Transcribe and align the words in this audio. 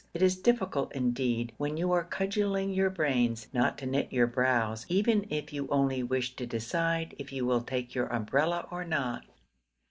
It 0.15 0.23
is 0.23 0.35
difficult, 0.35 0.95
indeed, 0.95 1.53
when 1.57 1.77
you 1.77 1.91
are 1.91 2.03
cudgelling 2.03 2.73
your 2.73 2.89
brains, 2.89 3.47
not 3.53 3.77
to 3.77 3.85
knit 3.85 4.11
your 4.11 4.25
brows, 4.25 4.83
even 4.89 5.27
if 5.29 5.53
you 5.53 5.67
only 5.69 6.01
wish 6.01 6.35
to 6.37 6.47
decide 6.47 7.13
if 7.19 7.31
you 7.31 7.45
will 7.45 7.61
take 7.61 7.93
your 7.93 8.07
umbrella 8.07 8.67
or 8.71 8.83
not. 8.83 9.25